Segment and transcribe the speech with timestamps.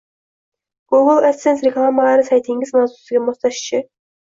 [0.93, 3.87] Google adsense reklamalari saytingiz mavzusiga moslashishi